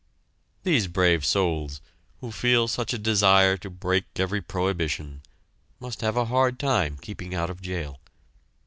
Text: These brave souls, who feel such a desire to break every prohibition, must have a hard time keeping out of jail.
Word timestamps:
These 0.63 0.87
brave 0.87 1.23
souls, 1.23 1.79
who 2.21 2.31
feel 2.31 2.67
such 2.67 2.91
a 2.91 2.97
desire 2.97 3.55
to 3.57 3.69
break 3.69 4.05
every 4.15 4.41
prohibition, 4.41 5.21
must 5.79 6.01
have 6.01 6.17
a 6.17 6.25
hard 6.25 6.57
time 6.57 6.97
keeping 6.97 7.35
out 7.35 7.51
of 7.51 7.61
jail. 7.61 7.99